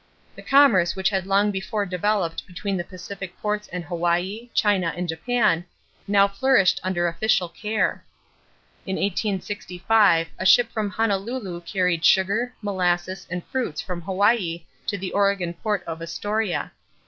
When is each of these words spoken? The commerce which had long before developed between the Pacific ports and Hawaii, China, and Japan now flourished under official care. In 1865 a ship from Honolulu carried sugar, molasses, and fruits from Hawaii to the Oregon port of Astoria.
The 0.35 0.41
commerce 0.41 0.95
which 0.95 1.09
had 1.11 1.27
long 1.27 1.51
before 1.51 1.85
developed 1.85 2.47
between 2.47 2.75
the 2.75 2.83
Pacific 2.83 3.39
ports 3.39 3.67
and 3.67 3.83
Hawaii, 3.83 4.49
China, 4.51 4.91
and 4.97 5.07
Japan 5.07 5.63
now 6.07 6.27
flourished 6.27 6.79
under 6.81 7.07
official 7.07 7.47
care. 7.47 8.03
In 8.87 8.95
1865 8.95 10.29
a 10.39 10.43
ship 10.47 10.71
from 10.71 10.89
Honolulu 10.89 11.61
carried 11.61 12.03
sugar, 12.03 12.51
molasses, 12.63 13.27
and 13.29 13.45
fruits 13.45 13.79
from 13.79 14.01
Hawaii 14.01 14.63
to 14.87 14.97
the 14.97 15.11
Oregon 15.11 15.53
port 15.53 15.83
of 15.85 16.01
Astoria. 16.01 16.71